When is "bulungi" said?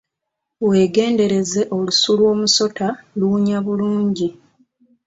3.65-4.27